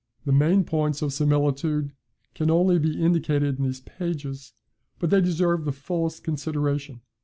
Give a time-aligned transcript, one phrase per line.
[0.25, 1.91] The main points of similitude
[2.33, 4.51] can only be indicated in these pages;
[4.97, 7.01] but they deserve the fullest consideration.